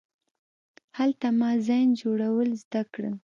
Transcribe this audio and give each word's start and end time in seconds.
هلته 0.97 1.27
ما 1.39 1.51
زین 1.65 1.87
جوړول 2.01 2.49
زده 2.61 2.81
کړل. 2.93 3.15